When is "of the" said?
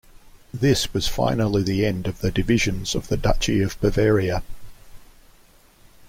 2.07-2.31, 2.95-3.17